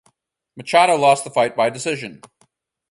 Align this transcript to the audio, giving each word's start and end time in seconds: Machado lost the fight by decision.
Machado 0.55 0.97
lost 0.97 1.23
the 1.25 1.29
fight 1.29 1.55
by 1.55 1.69
decision. 1.69 2.21